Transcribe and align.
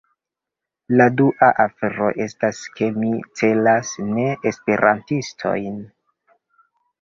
La 0.99 1.05
dua 1.17 1.49
afero 1.63 2.07
estas, 2.25 2.61
ke 2.79 2.87
mi 2.95 3.11
celas 3.43 3.93
ne-Esperantistojn. 4.17 5.79